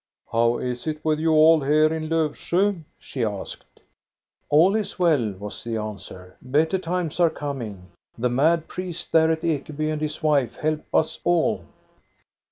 "How 0.31 0.57
is 0.57 0.87
it 0.87 1.05
with 1.05 1.19
you 1.19 1.31
all 1.33 1.59
here 1.61 1.93
in 1.93 2.09
Lofsjo?" 2.09 2.83
she 2.97 3.23
asked." 3.23 3.81
All 4.49 4.75
is 4.75 4.97
well," 4.97 5.33
was 5.33 5.63
the 5.63 5.77
answer." 5.77 6.37
Better 6.41 6.79
times 6.79 7.19
are 7.19 7.29
coming. 7.29 7.87
The 8.17 8.27
mad 8.29 8.67
priest 8.67 9.11
there 9.11 9.29
at 9.31 9.41
Ekeby 9.43 9.91
and 9.93 10.01
his 10.01 10.23
wife 10.23 10.55
help 10.55 10.81
us 10.91 11.19
all." 11.23 11.65